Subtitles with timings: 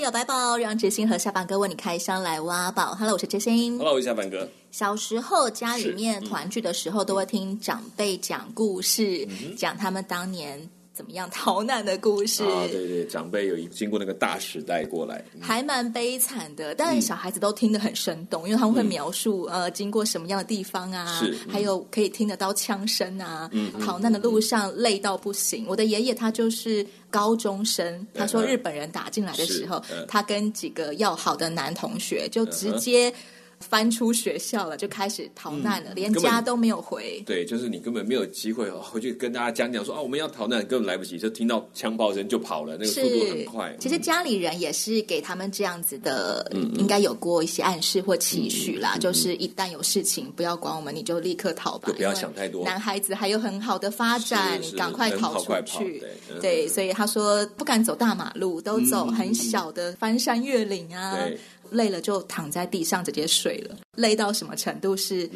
[0.00, 2.94] 里有白宝，让知心和下班哥为你开箱来挖宝。
[2.94, 3.76] Hello，我是知心。
[3.76, 4.48] Hello，我是下班哥。
[4.70, 10.58] 小时候家里面团聚的时候，都会听长辈讲故事，嗯、讲他们当年
[11.00, 12.44] 怎么样逃难的故事。
[12.44, 16.74] 啊，对对，长辈有一经过那个大时代过来，嗯、还蛮悲惨的。
[16.74, 23.48] 但小孩子都听得很生动，嗯、因为他们会描述呃经过什么样的地方啊，还有可以听得到枪声啊。
[23.54, 25.64] 嗯、逃难的路上累到不行。
[25.66, 26.86] 我的爷爷他就是。
[27.12, 33.12] 高中生，他说日本人打进来的时候，嗯、他跟几个要好的男同学就直接。
[33.60, 37.22] 翻出学校了，就开始逃难了，嗯、连家都没有回。
[37.26, 43.76] 对，就是你根本没有机会回去跟大家讲讲说啊，我们要逃难，根本来不及，就听到枪炮声就跑了，那个速度很快。
[43.78, 52.64] 其实家里人也是给他们这样子的，嗯、应该有过一些暗示或期许啦，嗯、就是一旦有事情，不要管我们，你就立刻逃吧，就不要想太多。
[52.64, 56.02] 男孩子还有很好的发展，你赶快逃出去。
[56.40, 61.16] 对，所以他说不敢走大马路，都走很小的翻山越岭啊。
[61.16, 61.38] 对
[61.70, 65.28] 累了就躺在地上直接睡了，累到什么程度是？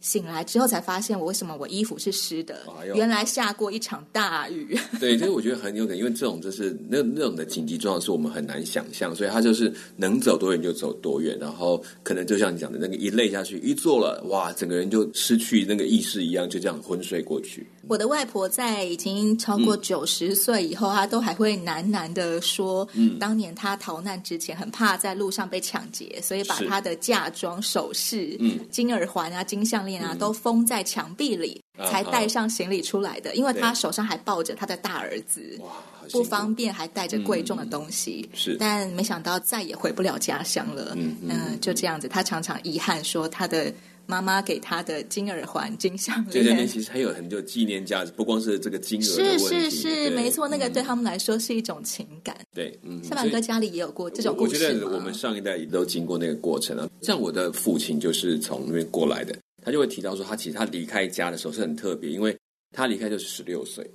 [0.00, 2.60] 醒来之后才发现，我为什么我衣服是湿的？
[2.94, 4.78] 原来下过一场大雨。
[5.00, 17.66] 对，所以我觉得很有可能，因为这种就是那那种的紧急状况是我们很难想象，所以他就是能走多远就走多远，然后可能就像你讲的那个一累下去，一坐了，哇，整个人就失去那个意识一样，就这样昏睡过去。
[17.88, 29.98] 我的外婆在已经超过九十岁以后，她、嗯、都还会喃喃的说，嗯，当年她逃难之前很怕在路上被抢劫，所以把她的嫁妆、首饰、嗯，金耳环啊、金项链。
[29.98, 33.34] 啊，都封在墙壁里，才带上行李出来的。
[33.34, 35.72] 因为他手上还抱着他的大儿子，哇，
[36.12, 38.28] 不方便，还带着贵重的东西。
[38.32, 40.94] 是，但没想到再也回不了家乡了。
[40.96, 43.72] 嗯嗯，就这样子，他常常遗憾说，他的
[44.06, 49.02] 妈妈给他的金耳环、金项链，这里面其实还有很多纪念价值，不光是这个金额。
[49.02, 52.36] 是是是，没错，那个对他们来说是一种情感。
[52.54, 54.54] 对，嗯，下半哥家里也有过这种故事。
[54.54, 56.88] 我觉得我们上一代也都经过那个过程啊。
[57.02, 59.34] 像我的父亲就是从那边过来的。
[59.68, 62.34] 他就会提到说，他其实他离开家的时候是很特别，因为
[62.74, 63.86] 他离开就是十六岁，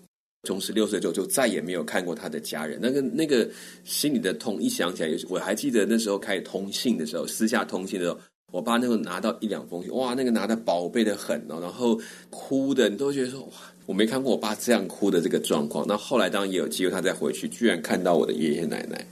[0.44, 2.78] 从十六岁就就再也没有看过他的家人。
[2.80, 3.50] 那个那个
[3.84, 8.20] 心里的痛，一想起来，我还记得那时候开始通信的时候，私下通信的时候，
[8.52, 13.54] 我爸那时候拿到一两封信，哇，那个拿的宝贝的很哦，然后哭的，你都觉得说，哇，
[13.88, 15.84] 我没看过我爸这样哭的这个状况。
[15.88, 19.04] 那后来当然也有机会，他再回去，居然看到我的爷爷奶奶。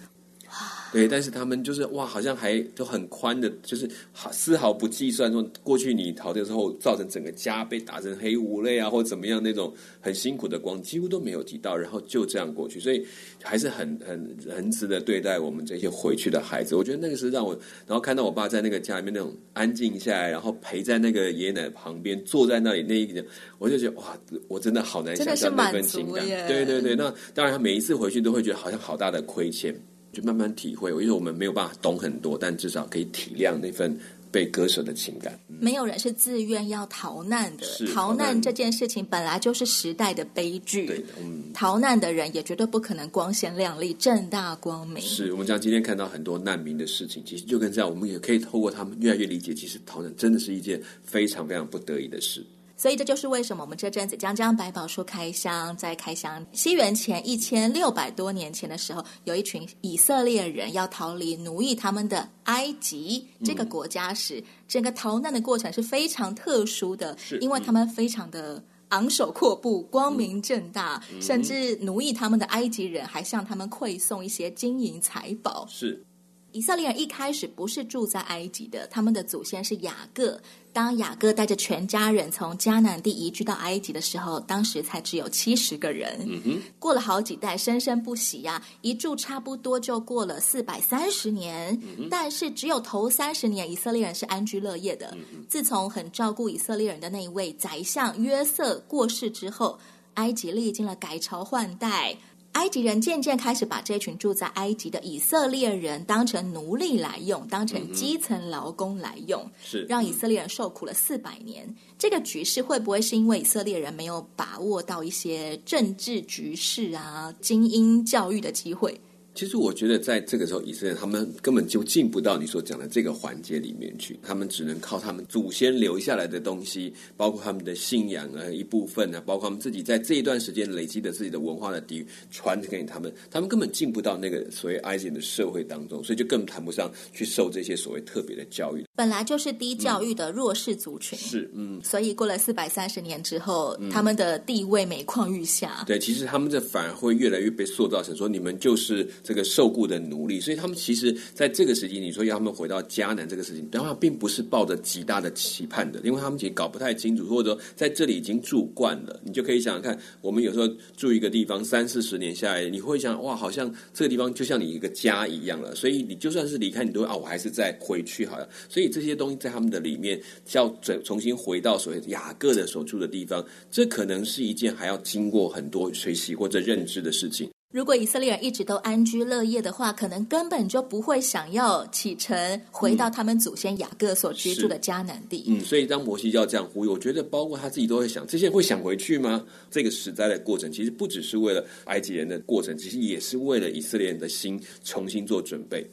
[0.91, 13.05] 对，但是他们就是哇，好像还都很宽的，就是好丝毫不计算说过去你逃的时候造成整个家被打成黑五类啊，或者怎么样那种很辛苦的光，几乎都没有提到，然后就这样过去，所以
[13.41, 16.75] 还是很很仁慈的对待我们这些回去的孩子。
[16.75, 17.53] 我觉得那个是让我，
[17.87, 23.25] 然后看到我爸在那个家里面那种安静下来，然后陪在那个爷爷奶奶旁边，坐在那里那一点，
[23.59, 24.17] 我就觉得哇，
[24.49, 26.27] 我真的好难想象那份情感。
[26.47, 29.73] 对对对，那当然他每一次回去都会觉得好像好大的亏欠。
[30.11, 33.97] 就慢慢体会，因为我们没有办法懂很多，但至少可以体谅那份
[34.31, 35.37] 被割舍的情感。
[35.47, 40.85] 没有人是自愿要逃难的，逃难这件事情本来就是时代的悲剧。
[40.85, 45.01] 对的，嗯，逃难的人也绝对不可能光鲜亮丽、正大光明。
[45.03, 52.45] 是我们讲今天看到很多难民的事情，其实就跟这样，我们也可以透过他们越来越理解，其实逃难真的是一件非常非常不得已的事。
[52.81, 75.67] 所以这就是为什么我们这阵子将将百宝书开箱，在开箱西元前一千六百多年前的时候，有一群以色列人要逃离奴役他们的埃及这个国家时，嗯、整个逃难的过程是非常特殊的，是因为他们非常的昂首阔步、光明正大，嗯、甚至奴役他们的埃及人还向他们馈送一些金银财宝。
[75.69, 76.03] 是。
[76.51, 80.39] 以色列人一开始不是住在埃及的，他们的祖先是雅各。
[80.73, 86.17] 当雅各带着全家人从迦南地移居到埃及的时候，当时才只有七十个人。
[86.25, 91.77] 嗯哼，过了好几代，生生不息呀、啊，一住差不多就过了四百三十年。
[92.09, 95.09] 但是只有头三十年，以色列人是安居乐业的。
[95.13, 99.77] 嗯，自从很照顾以色列人的那一位宰相约瑟过世之后，
[100.13, 102.15] 埃及历经了改朝换代。
[102.53, 111.73] 埃及人渐渐开始把这群住在埃及的以色列人当成奴隶来用，当成基层劳工来用，是让以色列人受苦了四百年。
[111.97, 118.99] 这个局势会不会是因为以色列人没有把握到一些政治局势啊、精英教育的机会？
[119.33, 138.85] 其实我觉得，在这个时候，以色列他们根本就进不到你所讲的这个环节里面去，他们只能靠他们祖先留下来的东西，包括他们的信仰啊一部分啊，包括他们自己在这一段时间累积的自己的文化的底蕴，传给他们，他们根本进不到那个所谓埃及的社会当中，所以就更谈不上去受这些所谓特别的教育。
[138.95, 145.85] 本来就是低教育的弱势族群，嗯、是嗯，所以过了四百三十年之后，嗯、他们的地位每况愈下。
[145.87, 149.07] 对，其实他们这反而会越来越被塑造成说，你们就是。
[149.23, 168.49] 这个受雇的奴隶，所以他们其实在这个时期，你说要他们回到迦南这个事情，当然并不是抱着极大的期盼的，因为他们其实搞不太清楚，或者说在这里已经住惯了，你就可以想想看，我们有时候住一个地方三四十年下来，你会想哇，好像这个地方就像你一个家一样了，所以你就算是离开，你都会啊，我还是再回去好了。
[168.69, 170.19] 所以这些东西在他们的里面，
[170.53, 170.67] 要
[171.03, 177.50] 重新回到所谓雅各的所住的地方，这可能是一件还要经过很多学习或者认知的事情。
[177.71, 185.45] 如果以色列人一直都安居乐业的话，可能根本就不会想要启程回到他们祖先雅各所居住的迦南地。
[185.47, 189.45] 嗯，所以当摩西要这样呼吁，我觉得包括他自己都会想：这些人会想回去吗？
[189.69, 195.89] 这个实在的过程，其实不只是为了埃及人的过程，其实也是为了以色列人的心重新做准备。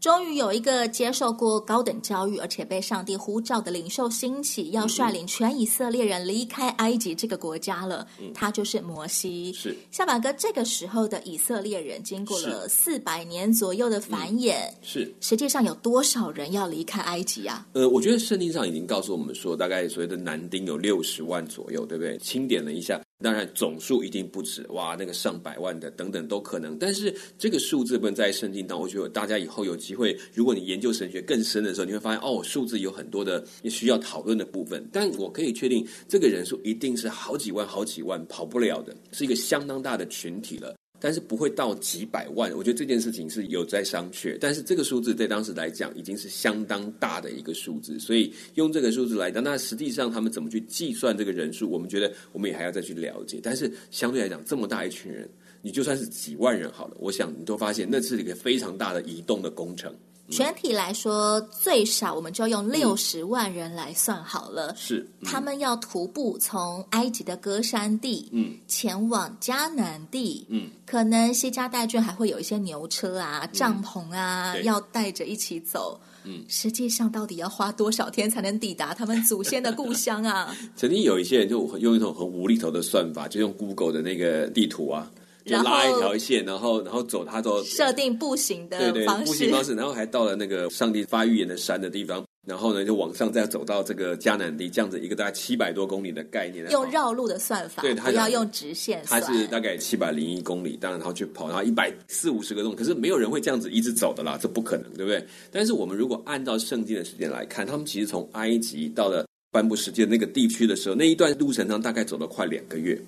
[0.00, 8.06] 终于有一个接受过高等教育，而且被上帝呼召的领袖兴起，要率领全以色列人离开埃及这个国家了。
[8.20, 9.52] 嗯、他就是摩西。
[9.52, 17.66] 是下马哥，这个时候的以色列人经过了四百年左右的繁衍，是、嗯、实际上有多少人要离开埃及啊？
[17.72, 22.16] 呃，我觉得圣经上已经告诉我们说，大概所谓的男丁有六十万左右，对不对？
[22.18, 23.00] 清点了一下。
[23.20, 26.78] 当然，总数一定不止哇，那个上百万的等等都可能。
[26.78, 34.88] 但是这个数字不能在圣经当中，我觉得大家以后有机会，如果你研究神学更深的时候，你会发现哦，数字有很多的你需要讨论的部分。
[34.92, 40.76] 但我可以确定，这个人数一定是好几万、好几万跑不了的，是一个相当大的群体了。
[41.00, 44.36] 但是不会到几百万，我觉得这件事情是有在商榷。
[44.40, 53.40] 但是这个数字在当时来讲已经是相当大的一个数字，所以用这个数字来讲，那实际上他们怎么去计算这个人数，我们觉得我们也还要再去了解。
[53.42, 55.28] 但是相对来讲，这么大一群人，
[55.62, 59.94] 你就算是几万人好了，我想你都发现那是一个非常大的移动的工程。
[60.30, 64.74] 全体来说，最少我们就用六十万人来算好了。
[64.76, 76.00] 是，嗯、他们要徒步从埃及的歌山地，嗯，前往迦南地，嗯，可能西家带眷，还会有一些牛车啊、帐篷啊，嗯、要带着一起走。
[76.24, 80.54] 嗯，实际上到底要花多少天才能抵达他们祖先的故乡啊？
[80.76, 85.10] 曾经有一些人就用一种很无厘头的算法，就用 Google 的那个地图啊。
[85.48, 105.24] 就拉一条线，然后然后走，他走设定步行的对对步行方式，然后还到了那个上帝发预言的山的地方，然后呢就往上再走到这个迦南地，这样子一个大概七百多公里的概念，用绕路的算法，对，他要用直线，它是大概七百零一公里，当然然后去跑，然后一百四五十个洞，可是没有人会这样子一直走的啦，这不可能，对不对？
[105.50, 113.00] 但是我们如果按照圣经的时间来看，他们其实从埃及到了颁布世界那个地区的时候，那一段路程上大概走了快两个月。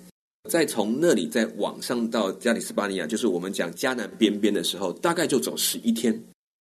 [0.49, 6.19] 再从那里再往上到加里斯巴尼亚，就是我们讲迦南边边的时候，大概就走十一天，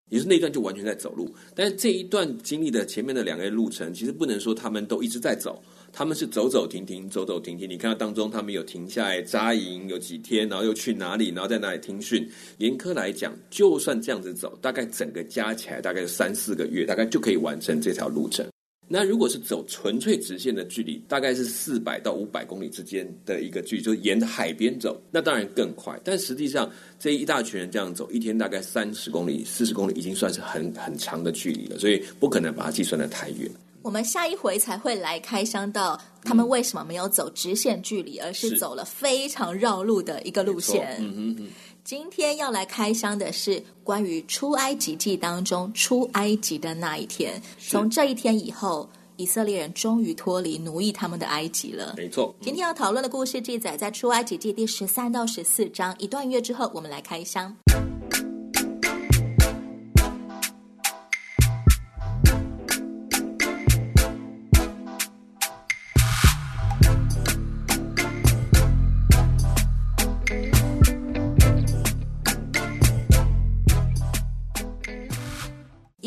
[0.10, 1.34] 也是那段就完全在走路。
[1.56, 7.70] 但是这一段经历的前面的两个月路程，其实不能说他们都一直在走，他们是走走停停，走走停停。
[7.70, 12.30] 你看到当中他们有停下来扎营，有几天，然后又去哪里，然后在哪里听训。
[12.58, 18.46] 严苛来讲，就算这样子走，大概整个加起来大概三四个月，大概就可以完成这条路程。
[18.92, 25.98] 那如果是走纯粹直线的距离，大概是四百到五百公里之间的一个距离，就沿着海边走，那当然更快。
[26.04, 26.68] 但实际上，
[27.00, 33.48] 这一大群人这样走，一天大概三十公里、四十公里，已经算是很很长的距离了，所以不可能把它计算的太远。
[33.82, 40.98] 我们下一回才会来开箱到他们为什么没有走直线距离，嗯、而是走了非常绕路的一个路线。
[41.00, 41.48] 嗯。
[41.90, 47.42] 今天要来开箱的是关于出埃及记当中出埃及的那一天。
[47.58, 51.96] 从这一天以后，以色列人终于脱离奴役他们的埃及了。
[51.98, 52.32] 没错。
[52.42, 55.96] 今天要讨论的故事记载在出埃及记第十三到十四章。
[55.98, 57.58] 一段月之后，我们来开箱。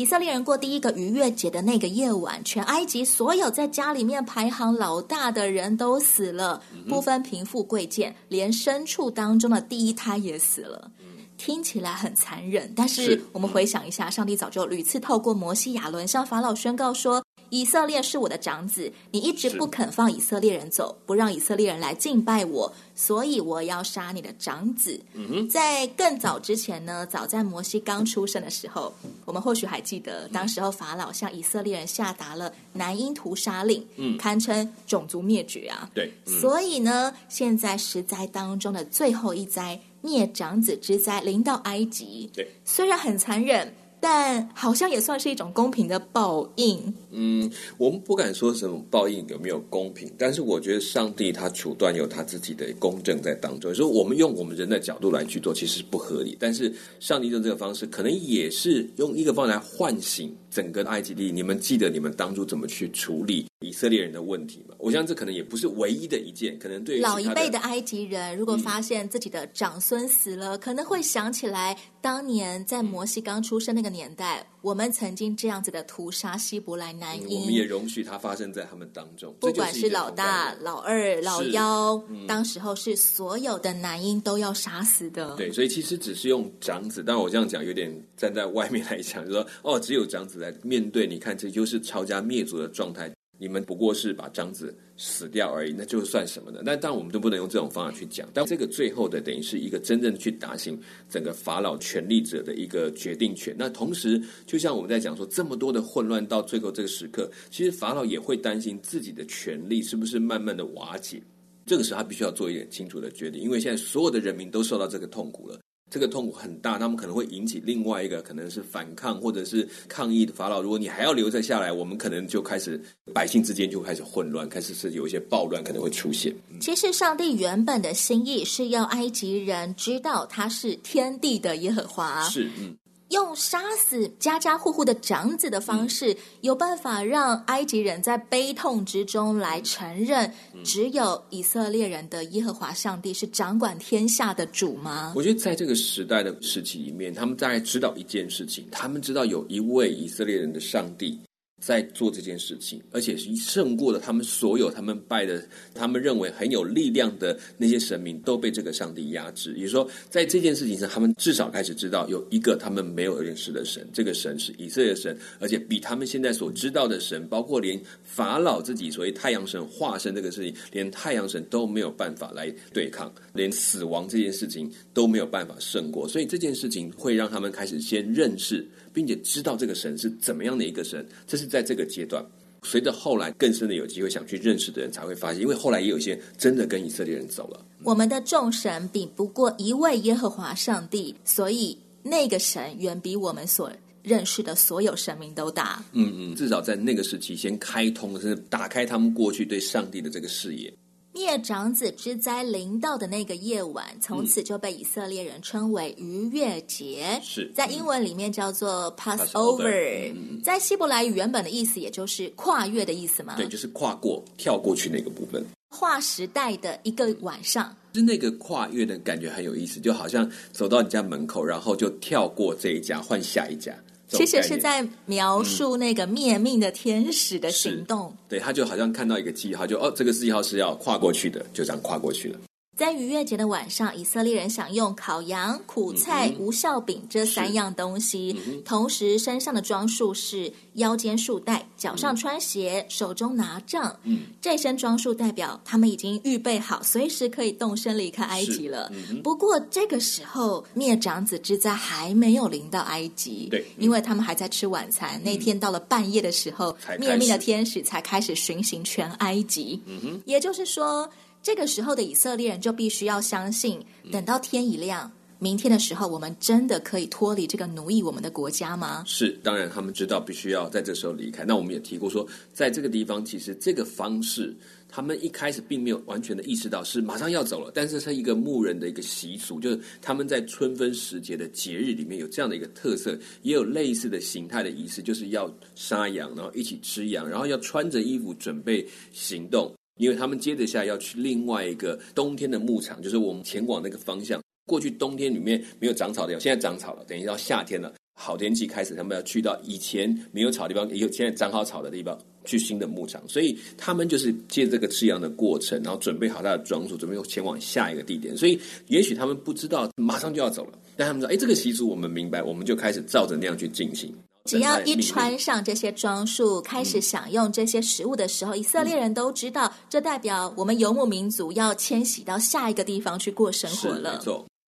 [0.03, 10.91] 以色列人过第一个逾越节的那个夜晚，全埃及所有在家里面排行老大的人都死了，不分贫富贵贱，连牲畜当中的第一胎也死了。
[11.37, 17.23] 听起来很残忍，但是我们回想一下，上帝早就屡次透过摩西亚伦向法老宣告说。
[17.53, 24.99] 以色列是我的长子，你一直不肯放以色列人走，不让以色列人来敬拜我，所以我要杀你的长子。
[25.13, 28.91] 嗯，在更早之前呢，早在摩西刚出生的时候，
[29.23, 35.87] 我们或许还记得，当时候法老向以色列人下达了男婴屠杀令，嗯，堪称种族灭绝啊。
[35.93, 43.71] 对，嗯、所以呢，现在十灾当中的最后一灾灭长子之灾临到埃及，对，虽然很残忍。
[44.03, 46.93] 但好像也算是一种公平的报应。
[47.11, 53.73] 嗯，我们不敢说什么报应有没有公平，但是我觉得上帝他处断有他自己的公正在当中。
[53.73, 56.35] 所以我们用我们人的角度来去做，其实是不合理。
[56.37, 61.31] 但是上帝用这个方式，可能也是用一个方式来唤醒整个埃及地。
[61.31, 64.75] 你们记得你们当初怎么去处理以色列人的问题吗？
[64.77, 79.35] 我想这可能也不是唯一的一件，可能对老一辈的埃及人，如果发现自己的长孙死了，嗯，可能会想起来当年在摩西刚出生那个年代，我们曾经这样子的屠杀希伯来男婴，嗯，我们也容许它发生在他们当中。
[79.41, 85.35] 不管是老大、老二、老幺，嗯，当时候是所有的男婴都要杀死的。
[85.35, 93.11] 对，所以其实只是用长子，但我这样讲有点站在外面来讲，就说哦，只有长子来面对，你看这就是抄家灭族的状态。
[93.37, 96.61] 你们不过是把章子死掉而已，那就算什么呢？
[96.63, 98.29] 那当然我们都不能用这种方法去讲。
[98.33, 103.55] 但这个最后的等于是一个真正去打醒整个法老权力者的一个决定权。
[103.57, 111.21] 那同时，就像我们在讲说，这么多的混乱到最后这个时刻，其实法老也会担心自己的权力是不是慢慢的瓦解。
[111.65, 115.59] 这个时候他必须要做一点清楚的决定，因为现在所有的人民都受到这个痛苦了。
[115.93, 120.59] 这个痛苦很大，他们可能会引起另外一个可能是反抗或者是抗议的法老。
[120.59, 122.81] 如果你还要留在下来，我们可能就开始
[123.13, 126.33] 百姓之间就开始混乱，开始是有一些暴乱可能会出现。
[126.59, 132.27] 其实上帝原本的心意是要埃及人知道他是天地的耶和华。
[132.27, 132.75] 是，嗯。
[133.13, 140.31] 用杀死家家户户的长子的方式，有办法让埃及人在悲痛之中来承认，
[140.63, 145.13] 只有以色列人的耶和华上帝是掌管天下的主吗？
[145.15, 151.19] 我觉得在这个时代的时期里面，他们大概知道一件事情，他们知道有一位以色列人的上帝。
[151.65, 155.41] 在做这件事情，而且是胜过了他们所有他们拜的、
[155.73, 159.53] 他们认为很有力量的那些神明，都被这个上帝压制。
[159.53, 176.05] 也就是说，在这件事情上，他们至少开始知道有一个他们没有认识的神，这个神是以色列神，而且比他们现在所知道的神，包括连法老自己所谓太阳神化身这个事情，连太阳神都没有办法来对抗，连死亡这件事情都没有办法胜过。
[176.09, 178.67] 所以这件事情会让他们开始先认识。
[178.93, 182.23] 并且知道这个神是怎么样的一个神，这是在这个阶段。
[182.65, 187.65] 随着后来更深的有机会想去认识的人才会发现，因为后来也有一些真的跟以色列人走了。
[187.83, 193.69] 我们的众神比不过一位耶和华上帝，所以那个神远比我们所
[194.01, 195.83] 认识的所有神明都大。
[195.91, 200.73] 嗯嗯，至少在那个时期先开通，甚至打开他们过去对上帝的这个视野。
[201.13, 207.19] 灭长子之灾临到的那个夜晚，从此就被以色列人称为逾越节。
[207.23, 213.35] 是在英文里面叫做 Passover，在希伯来语原本的意思也就是跨越的意思嘛？
[213.35, 215.45] 对，就是跨过、跳过去那个部分。
[215.69, 223.73] 划时代的一个晚上，是那个跨越的感觉很有意思，就好像走到你家门口，然后就跳过这一家换下一家。
[224.13, 228.09] 其实是在描述那个灭命的天使的行动。
[228.11, 232.39] 嗯、对，他就好像看到一个记号，就哦，这个记号是要跨过去的，就这样跨过去了。
[232.75, 243.95] 在逾越节的晚上，以色列人享用烤羊、苦菜、嗯、无酵饼这三样东西，嗯、同时身上的装束是腰间束带，脚上穿鞋，嗯、手中拿杖。
[244.03, 248.91] 嗯，这身装束代表他们已经预备好，随时可以动身离开埃及了。
[248.91, 255.19] 嗯、不过这个时候灭长子之灾还没有临到埃及，对，因为他们还在吃晚餐。
[255.19, 259.79] 嗯、那天到了半夜的时候，灭命的天使才开始巡行全埃及。
[260.25, 261.07] 也就是说。
[261.43, 263.77] 这个时候的以色列人就必须要相信，
[264.09, 269.03] 等到天一亮，明天的时候，我们真的可以脱离这个奴役我们的国家吗？
[269.05, 271.43] 是，当然他们知道必须要在这时候离开。
[271.43, 274.55] 那我们也提过说，在这个地方，其实这个方式，
[274.87, 277.69] 他们一开始并没有完全的意识到是马上要走了。
[277.75, 289.69] 但是是一个牧人的一个习俗，就是他们在春分时节的节日里面有这样的一个特色，也有类似的形态的仪式，就是要杀羊，然后一起吃羊，然后要穿着衣服准备行动。
[289.97, 294.41] 因为他们接着下要去另外一个冬天的牧场，就是我们前往那个方向。
[294.65, 297.03] 过去冬天里面没有长草的地方，现在长草了。
[297.05, 303.21] 等于到夏天了，好天气开始，他们要去到以前没有草的地方，也有现在长好草的地方，去新的牧场。
[303.27, 308.37] 所以他们就是借这个吃羊的过程，然后准备好他的装束，准备前往下一个地点。
[308.37, 308.57] 所以
[308.87, 314.15] 也许他们不知道马上就要走了，但他们说：“哎，这个习俗我们明白，我们就开始照着那样去进行。”
[314.49, 324.21] 只要一穿上这些装束，开始享用这些食物的时候，嗯、以色列人都知道，这代表我们游牧民族要迁徙到下一个地方去过生活了。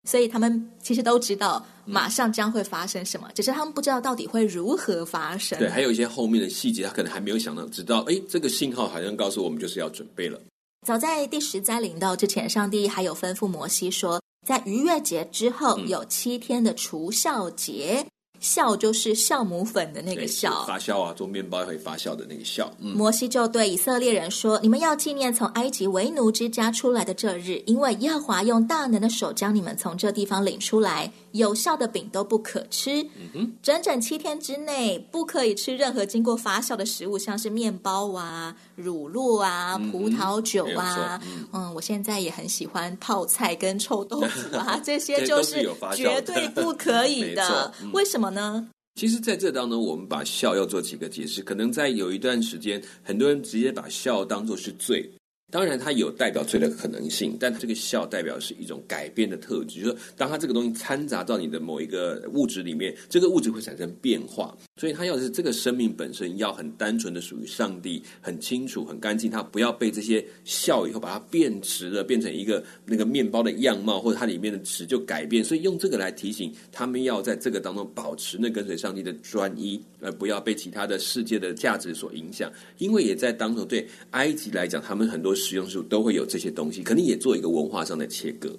[0.07, 5.57] 所以他们其实都知道马上将会发生什么，嗯、只是他们不知道到底会如何发生。
[5.57, 10.39] 对，还有一些后面的细节，他可能还没有想到，直到哎，这个信号好像告诉我们就是要准备了。
[10.87, 18.05] 早在第十灾临到之前，上帝还有吩咐摩西说，在逾越节之后有七天的除酵节。
[18.41, 22.67] 酵就是酵母粉的那个酵，发酵啊，做面包会发酵的那个酵。
[22.79, 31.11] 嗯，摩西就对以色列人说：“你们要纪念从埃及为奴之家出来的这日，因为耶和华用大能的手将你们从这地方领出来。
[31.31, 41.19] 有效的饼都不可吃，嗯哼，整整七天之内不可以吃任何经过发酵的食物，像是面包啊、乳酪啊、葡萄酒啊。
[41.25, 47.69] 嗯，嗯，我现在也很喜欢泡菜跟臭豆腐啊， 这些就是绝对不可以的。
[47.83, 48.24] 嗯，为什么？
[48.29, 48.67] 呢？
[48.95, 51.41] 其实，在这当中，我们把笑要做几个解释。
[51.41, 55.11] 可能在有一段时间，很多人直接把笑当做是罪。
[55.51, 64.57] 当然，它有代表罪的可能性，但这个笑代表是一种改变的特质，就是说，当它这个东西掺杂到你的某一个物质里面，这个物质会产生变化。
[64.81, 75.43] 所以，它要是这个生命本身要很单纯的属于上帝，很清楚、很干净，它不要被这些笑以后把它变质了，变成一个那个面包的样貌，或者它里面的质就改变。
[75.43, 82.51] 所以，用这个来提醒他们要在这个当中保持那跟随上帝的专一，而不要被其他的世界的价值所影响。
[82.79, 85.34] 因为也在当中，对埃及来讲，他们很多。
[85.35, 88.49] 食用时都会有这些东西，肯定也做一个文化上的切割。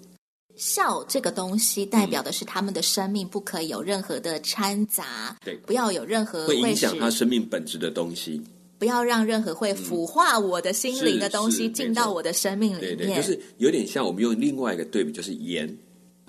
[0.54, 8.40] 笑这个东西代表的是他们的生命不可以有任何的掺杂，对，不要有任何会影响他生命本质的东西，
[8.78, 12.96] 不要让任何会腐化我的心灵的东西进到我的生命里面。
[12.96, 15.76] 对对，就是有点像我们用另外一个对比，就是盐、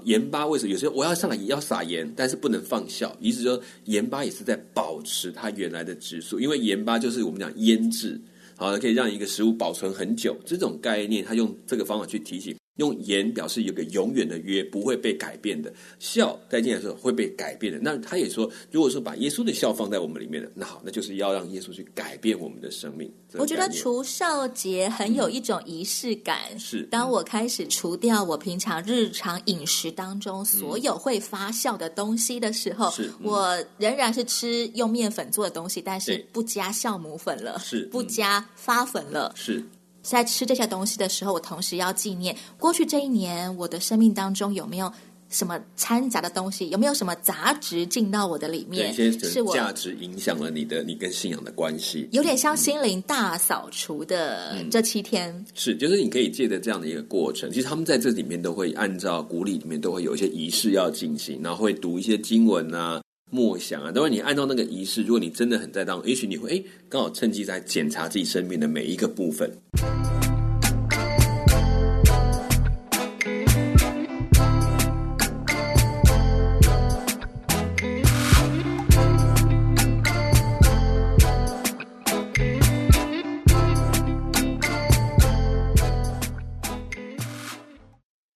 [0.04, 0.46] 盐巴。
[0.46, 3.16] 为什么有时候我要上来也要撒盐，但是不能放笑？
[3.22, 8.20] 意思说盐巴也是在保持它原来的质素，因为盐巴就是我们讲腌制。
[8.60, 12.57] 好，可以让一个食物保存很久，这种概念，他用这个方法去提醒。
[12.78, 15.72] 用言表示有个永远的约，不会被改变的。
[16.00, 17.78] 笑在进来的时候会被改变的。
[17.80, 23.12] 那他也说，如果说把耶稣的笑放在我们里面的，那好，那就是要让耶稣去改变我们的生命。
[23.34, 26.40] 我觉得除酵节很有一种仪式感。
[26.54, 39.64] 嗯、是，当我开始除掉我平常日常饮食当中所有会发酵的东西的时候，是、嗯，我仍然是吃用面粉做的东西，但是不加酵母粉了，是，不加发粉了，是。
[40.10, 44.92] 在吃这些东西的时候，我同时要纪念过去这一年我的生命当中有没有
[45.30, 55.30] 什么掺杂的东西，有没有什么杂质进到我的里面，是我价值影响了你的你跟信仰的关系，有点像心灵大扫除的这七天。
[55.34, 63.02] 嗯、是，就是你可以借着这样的一个过程，其实他们在这里面都会按照古礼里面都会有一些仪式要进行，然后会读一些经文啊。
[63.30, 69.52] 默想啊，等会你按照那个仪式，如果你真的很在当，也许你会哎，刚好趁机在检查自己生命的每一个部分。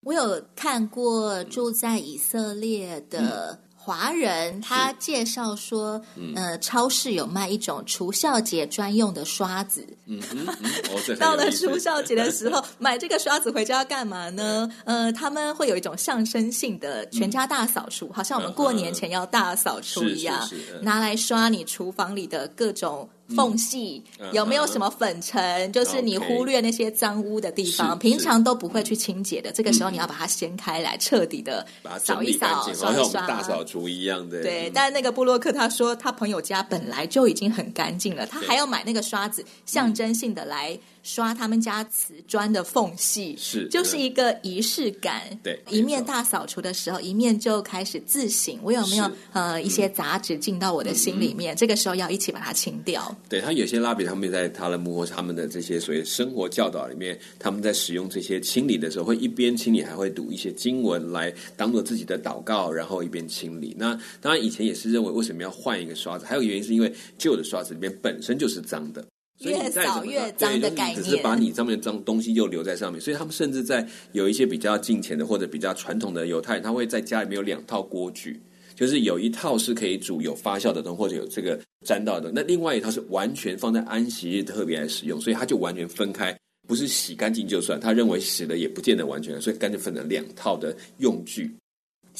[0.04, 9.84] 我有看过住在以色列的、华人他介绍说，嗯、呃，超市有卖一种除孝节专用的刷子。
[10.06, 14.70] 嗯嗯哦、到了除孝节的时候， 买这个刷子回家要干嘛呢？
[14.86, 20.48] 呃，他们会有一种象征性的全家大扫除，嗯、好像我们过年前要大扫除一样，
[20.84, 23.10] 拿来刷你厨房里的各种。
[23.36, 25.72] 缝隙有没有什么粉尘？
[25.72, 29.52] 就是你忽略那些脏污的地方，平常都不会去清洁的。
[29.52, 31.66] 这个时候你要把它掀开来，彻底的
[32.00, 34.42] 扫一扫，刷一刷，大扫除一样的。
[34.42, 40.78] 对，但那个布洛克他说，他朋友家本来就已经很干净了，他还要买那个刷子，象征性的来。
[41.04, 45.22] 刷他们家瓷砖的缝隙，是就是一个仪式感。
[45.44, 51.56] 对，一面大扫除的时候，一面就开始自省，我有没有呃一些杂质进到我的心里面？
[51.56, 53.16] 嗯、这个时候要一起把它清掉。
[53.28, 63.76] 对，他有些拉比他们在他的幕后，他们的这些所谓生活教导里面，他们在使用这些清理的时候，会一边清理，还会读一些经文来当做自己的祷告，然后一边清理。
[63.78, 66.26] 那当然以前也是认为，为什么要换一个刷子？
[66.26, 69.06] 还有原因是因为旧的刷子里面本身就是脏的。
[69.44, 78.40] 越扫越脏的概念，只是把你上面的脏东西又留在上面，所以他们甚至在有一些比较近前的或者比较传统的犹太人，他会在家里面有两套锅具，
[78.76, 91.52] 就是有一套是可以煮有发酵的东西或者有这个沾到的，那另外一套是完全放在安息日特别来使用，所以他就完全分开，不是洗干净就算，他认为洗了也不见得完全，所以干脆分成两套的用具。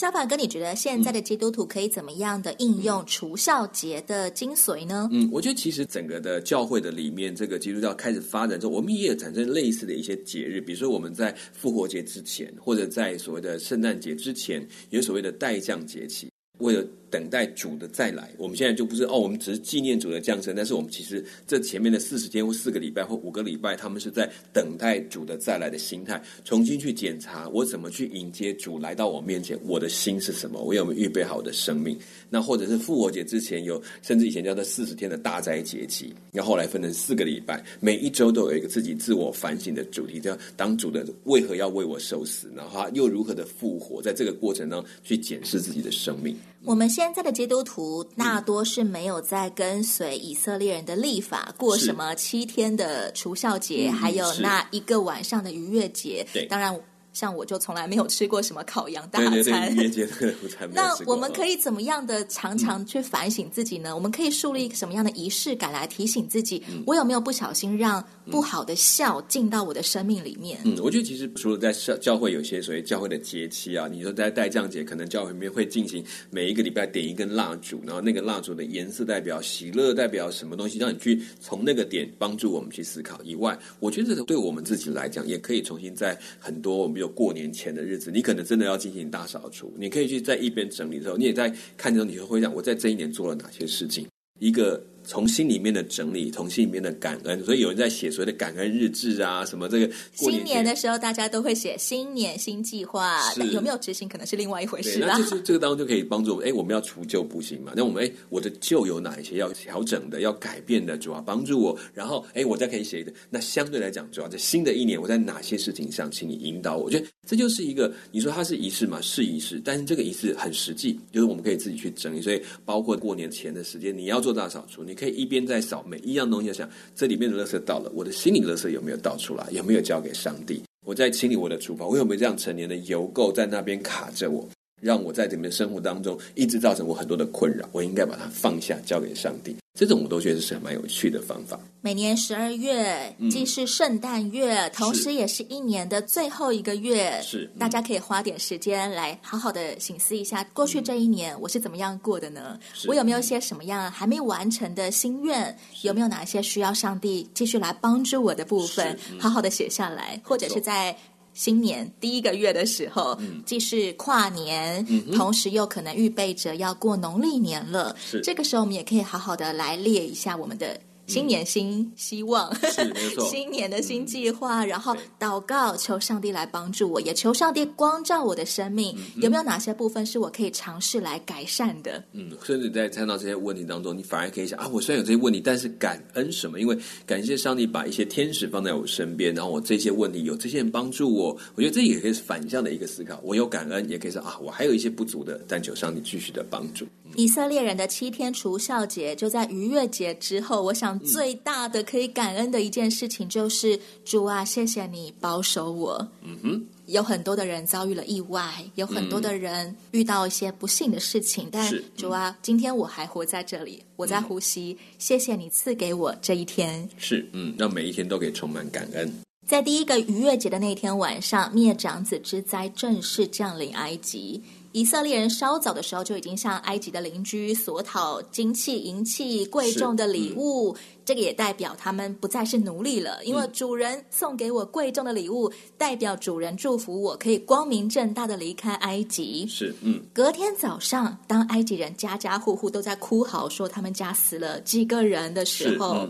[0.02, 5.08] 小法哥，你觉得现在的基督徒可以怎么样的应用除孝节的精髓呢？
[5.12, 16.84] 嗯，我觉得其实整个的教会的里面，这个基督教开始发展之后，我们也有产生类似的一些节日，比如说我们在复活节之前，或者在所谓的圣诞节之前，有所谓的代降节期，为了。
[17.12, 31.98] 等待主的再来，我们现在就不是哦，我们只是纪念主的降生，但是我们其实这前面的四十天或四个礼拜或五个礼拜，他们是在等待主的再来的心态，重新去检查我怎么去迎接主来到我面前，我的心是什么，我有没有预备好我的生命？
[32.30, 46.34] 那或者是复活节之前有，甚至以前叫做四十天的大斋节期，然后后来分成四个礼拜，每一周都有一个自己自我反省的主题，叫当主的为何要为我受死，然后他又如何的复活，在这个过程当中去检视自己的生命。
[46.64, 56.26] 我们现在的基督徒大多是没有在跟随以色列人的历法过什么七天的除孝节，嗯、还有那一个晚上的逾越节。
[56.32, 56.80] 对，当然。
[57.14, 60.34] 像我就从来没有吃过什么烤羊大餐，对对对，
[60.74, 63.90] 那我们可以怎么样的常常去反省自己呢？
[63.90, 70.62] 嗯、我们可以树立一个什么样的仪式感来提醒自己，嗯、我有没有不小心让不好的笑进到我的生命里面？
[70.64, 83.20] 嗯，我觉得其实除了在教教会有些所谓教会的节期啊，你说在待降节，可能教会里面会进行每一个礼拜点一根蜡烛，然后那个蜡烛的颜色代表喜乐，代表什么东西，让你去从那个点帮助我们去思考。
[83.22, 87.01] 以外，我觉得这对我们自己来讲，也可以重新在很多我们。
[87.02, 89.74] 有过年前的日子，你可能真的要进行大扫除。
[89.78, 94.08] 你可以去在一边整理的时候，你也在看着，你会回想我在这一年做了哪些事情。
[94.40, 94.82] 一个。
[95.04, 105.16] 从心里面的整理，从心里面的感恩，所以有人在写所谓的感恩日志啊，什么这个新年的时候，大家都会写新年新计划，是有没有执行可能是另外一回事啦。
[105.18, 107.74] 那就是这个当中就可以帮助我们，哎，我们要除旧布新嘛。
[107.76, 111.78] 那我们哎，我的旧有哪一些要调整的、要改变的，主要帮助我。
[111.94, 113.12] 然后哎，我再可以写一个。
[113.30, 116.84] 那相对来讲，主要在新的一年，我在哪些事情上，请你引导我。
[116.84, 122.22] 我觉得这就是一个，你说它是仪式嘛，是仪式，但是这个仪式很实际，就是我们可以自己去整理。
[122.22, 125.82] 所以包括过年前的时间，你要做大扫除，你可以一边在扫。
[125.88, 129.48] 每一样东西要想，这里面的垃圾到了，我的心里垃圾有没有倒出来？
[129.52, 130.62] 有没有交给上帝？
[130.86, 134.46] 我在清理我的厨房，我有没有这样成年的油垢在那边卡着我，
[134.82, 137.66] 让我在这边生活当中一直造成我很多的困扰？
[137.72, 139.56] 我应该把它放下，交给上帝。
[139.74, 141.58] 这种我都觉得是很蛮有趣的方法。
[141.80, 152.60] 每年十二月既是圣诞月，嗯、同时也是一年的最后一个月，是、嗯、大家可以花点时间来好好的醒思一下，过去这一年我是怎么样过的呢？
[152.86, 155.58] 我有没有一些什么样还没完成的心愿？
[155.84, 158.98] 有没有哪些需要上帝继续来帮助我的部分？
[159.10, 160.96] 嗯、好好的写下来，或者是在。
[161.34, 167.96] 新年第一个月的时候，嗯、既是跨年，嗯、同时又可能预备着要过农历年了。
[168.00, 170.80] 是这个时候，我们也可以好好的来列一下我们的。
[171.12, 173.26] 新年新希望，是没错。
[173.26, 178.98] 新年的新计划，嗯、然后祷告，求上帝来帮助我，也求上帝光照我的生命。
[179.18, 182.02] 有没有哪些部分是我可以尝试来改善的？
[182.14, 186.62] 嗯，甚至在看到这些问题当中，你反而可以想啊，我虽然有这些问题，但是感恩什么？
[186.62, 191.38] 因为感谢上帝把一些天使放在我身边，然后我这些问题有这些人帮助我。
[191.56, 193.20] 我觉得这也可以是反向的一个思考。
[193.22, 196.88] 我有感恩，也可以说啊，我还有一些不足的，但求上帝继续的帮助。
[197.18, 200.62] 以色列人的七天除酵节就在逾越节之后。
[200.62, 206.08] 我想最大的可以感恩的一件事情就是、嗯、主啊，谢谢你保守我。
[206.24, 214.78] 嗯哼，有很多的人遭遇了意外，有很多的人遇到一些不幸的事情，嗯、但主啊，嗯、今天我还活在这里，我在呼吸。
[214.80, 216.88] 嗯、谢谢你赐给我这一天。
[216.98, 219.12] 是，嗯，让每一天都可以充满感恩。
[219.48, 224.42] 在第一个逾越节的那天晚上，灭长子之灾正式降临埃及。
[224.74, 239.46] 以色列人稍早的时候就已经向埃及的邻居索讨金器、银器、贵重的礼物，嗯、这个也代表他们不再是奴隶了，因为主人送给我贵重的礼物，代表主人祝福我可以光明正大的离开埃及。
[239.48, 240.02] 是，嗯。
[240.14, 246.08] 隔天早上，当埃及人家家户户都在哭嚎说他们家死了几个人的时候，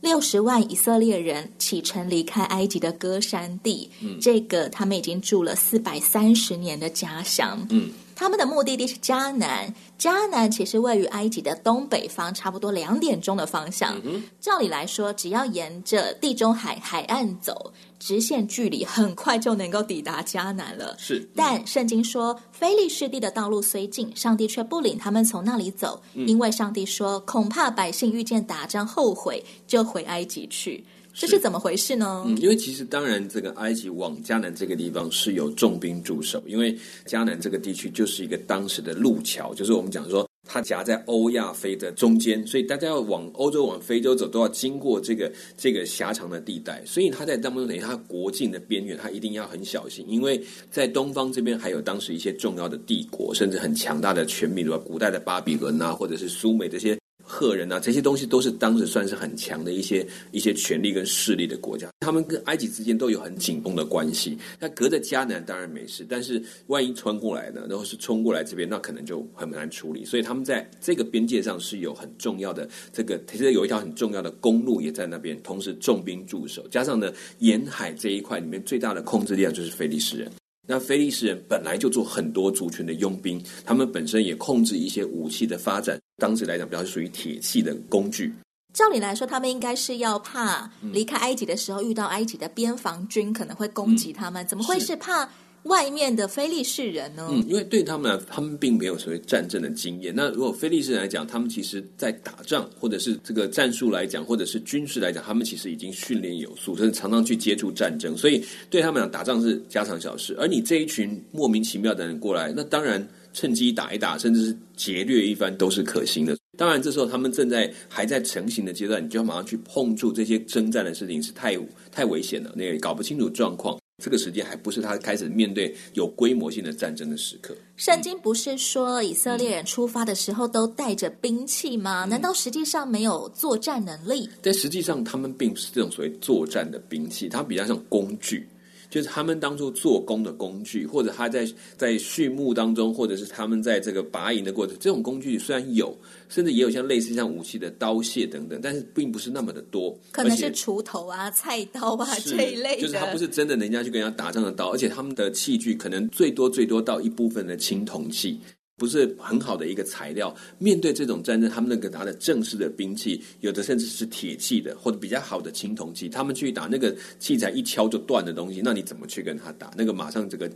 [0.00, 9.72] 六十万以色列人启程离开埃及的歌山地，嗯，这个他们已经住了四百三十年的家乡，嗯，他们的目的地是迦南。
[9.96, 13.96] 迦南其实位于埃及的东北方，差不多两点钟的方向。
[14.02, 20.96] 嗯、照理来说，只要沿着地中海海岸走，直线距离很快就能够抵达迦南了。
[20.98, 30.84] 是，嗯、但圣经说，非利士地的道路虽近，上帝却不领他们从那里走，嗯、因为上帝说，恐怕百姓遇见打仗后悔，就回埃及去。
[31.14, 32.22] 这是怎么回事呢？
[32.26, 46.80] 嗯，因为其实当然，这个埃及往迦南这个地方是有重兵驻守，因为迦南这个地区就是一个当时的路桥，就是我们讲说它夹在欧亚非的中间，所以大家要往欧洲、往非洲走，都要经过这个这个狭长的地带。
[46.86, 50.40] 所以它在当中等于它国境的边缘，它一定要很小心，因为
[50.70, 56.96] 在东方这边还有当时一些重要的帝国，甚至很强大的权力，比如古代的巴比伦啊，或者是苏美这些。
[57.28, 64.38] 赫人啊，这些东西都是当时算是很强的一些一些权力跟势力的国家，他们跟埃及之间都有很紧绷的关系。
[64.58, 70.06] 那隔着迦南当然没事，但是万一穿过来呢，然后是冲过来这边，那可能就很难处理。
[70.06, 80.32] 所以他们在这个边界上是有很重要的这个，其实有一条很重要的公路也在那边，同时重兵驻守，加上呢沿海这一块里面最大的控制力量就是菲利士人。
[80.70, 85.98] 那菲利士人本来就做很多族群的佣兵，他们本身也控制一些武器的发展。
[86.18, 88.30] 当时来讲，比较属于铁器的工具。
[88.74, 95.26] 照理来说，他们应该是要怕离开埃及的时候遇到埃及的边防军可能会攻击他们，嗯、怎么会是怕？
[95.68, 97.28] 外面的非利士人呢？
[97.30, 100.12] 嗯，因为对他们来，他们并没有所谓战争的经验。
[100.14, 108.16] 那如果非利士人来讲，他们其实在打仗，或者是这个战术来讲，或者是军事来讲，他们其实已经训练有素，甚至常常去接触战争。
[108.16, 110.34] 所以对他们讲，打仗是家常小事。
[110.38, 116.36] 而你这一群莫名其妙的人过来，那当然趁机打一打，甚至是劫掠一番，都是可行的。
[116.56, 121.56] 当然，这时候他们正在还在成型的阶段，你就要马上去碰触这些征战的事情，是太
[121.92, 122.52] 太危险了。
[122.56, 123.78] 那个搞不清楚状况。
[124.00, 127.52] 这个时间还不是他开始面对有规模性的战争的时刻。
[127.76, 132.04] 圣经不是说以色列人出发的时候都带着兵器吗？
[132.04, 134.30] 难道实际上没有作战能力？
[134.40, 138.48] 但实际上，他们并不是这种所谓作战的兵器，它比较像工具。
[138.90, 141.46] 就是他们当初做工的工具，或者他在
[141.76, 145.96] 在畜牧当中，或者是他们在这个拔营的过程，这种工具虽然有，
[146.28, 149.96] 甚至也有像类似像武器的刀械等等，但是并不是那么的多。
[150.12, 158.40] 可能是锄头啊、菜刀啊这一类的，就是他不是真的人家去跟人家打仗的刀，而且他们的器具可能最多最多到一部分的青铜器。
[158.78, 160.34] 不是很好的一个材料。
[160.58, 166.08] 面对这种战争，他们那个拿的正式的兵器，有的甚至是铁器的，或者比较好的青铜器。
[166.08, 169.70] 他们去打那个器材一敲就断的东西，那你怎么去跟他打？
[169.76, 170.48] 那个马上这个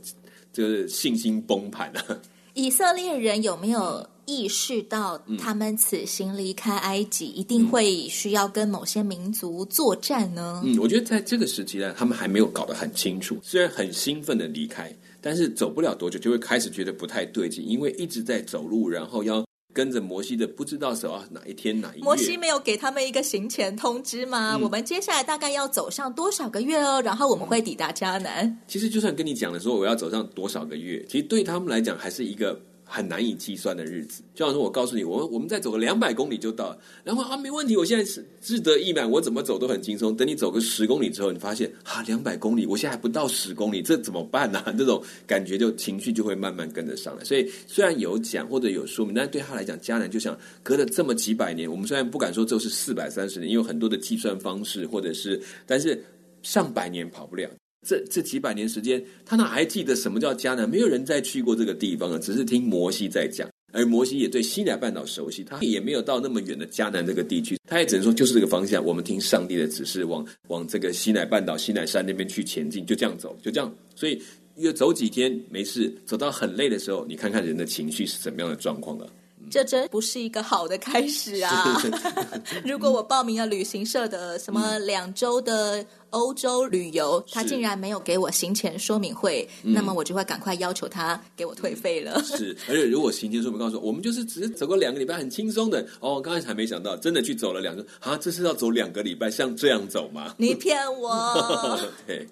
[0.53, 2.19] 就是信心崩盘啊！
[2.55, 10.63] 以色列人有没有意识到，他们此行离开埃及，一定会需要跟某些民族作战呢？
[10.63, 14.95] 嗯，我觉得在这个时期呢，他们还没有搞得很清楚，虽然很兴奋的离开。
[15.23, 22.05] 但是走不了多久，就会开始觉得不太对劲，因为一直在走路，然后要跟着摩西的，不知道走到哪一天哪一月。
[22.05, 24.57] 摩西没有给他们一个行前通知吗？
[24.57, 28.59] 嗯、我们接下来大概要走上多少个月哦，然后我们会抵达迦南。
[28.67, 32.61] 其实就算跟你讲的时候，我要走上多少个月，其实对他们来讲还是一个。
[32.95, 40.15] 很难以计算的日子，就好像，我告诉你，我们我们再走个两百公里就到了，然后啊，没问题，我现在是志得意满，我怎么走都很轻松。
[40.15, 44.75] 等你走个十公里之后，你发现啊，两百公里，我现在还不到十公里，这怎么办呢、啊？
[44.77, 47.25] 这种感觉就情绪就会慢慢跟着上来。
[47.25, 56.05] 所以虽然有讲或者有说明，但是对他来讲，迦南就像隔了这么几百年，我们虽然不敢说就是四百三十年，因为很多的计算方式，或者是，但是
[56.43, 57.49] 上百年跑不了。
[57.87, 60.69] 这这几百年时间，他哪还记得什么叫迦南？
[60.69, 63.49] 没有人再去过这个地方了，只是听摩西在讲。
[63.75, 68.85] 而摩西也对西奈半岛熟悉，他也没有到那么远的迦南这个地区，他也只能说就是这个方向。
[68.85, 73.75] 我们听上帝的指示，往往这个西奈半岛、西奈山那边去前进，就这样走，就这样。
[73.97, 74.21] 所以
[74.57, 79.11] 越走几天没事，走到很累的时候，你看看人的情绪是怎么样的状况了。
[79.53, 81.79] 这真不是一个好的开始啊！
[82.65, 92.23] 如果我报名了旅行社的什么两周的欧洲旅游，他竟然没有给我行前说明会，那么我就会赶快要求他给我退费了。
[92.25, 96.19] 是，而且如果行前说明告诉我，我们就是只是走过两个礼拜，很轻松的哦。
[96.19, 100.35] 刚开始还没想到，真的去走了两周啊，这是要走两个礼拜，像这样走吗？
[100.39, 101.79] 你骗我！
[102.09, 102.27] 对。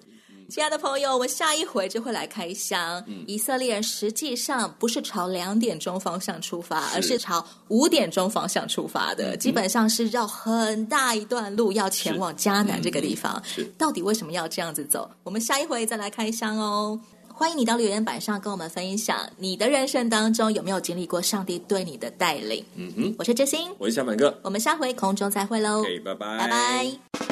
[0.51, 3.01] 亲爱的朋友，我们下一回就会来开箱。
[3.07, 9.33] 嗯、以色列人实际上不是朝两点钟方向出发，是而是朝五点钟方向出发的。
[9.33, 13.41] 嗯、基本上是绕很大一段路要前往迦南这个地方。
[13.45, 15.09] 是，到底为什么要这样子走？
[15.23, 16.99] 我们下一回再来开箱哦。
[17.33, 22.61] 欢迎你到留言板上跟我们分享，你的人生当中有没有经历过上帝对你的带领？
[22.75, 25.81] 嗯哼，我是知心，我是小满哥，我们下回空中再会喽。
[25.81, 27.30] Okay, 拜拜，拜拜。